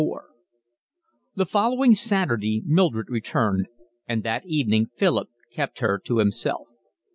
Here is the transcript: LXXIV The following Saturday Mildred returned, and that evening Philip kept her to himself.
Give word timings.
LXXIV 0.01 0.21
The 1.35 1.45
following 1.45 1.93
Saturday 1.93 2.63
Mildred 2.65 3.07
returned, 3.11 3.67
and 4.07 4.23
that 4.23 4.43
evening 4.47 4.87
Philip 4.97 5.29
kept 5.53 5.77
her 5.81 5.99
to 6.03 6.17
himself. 6.17 6.67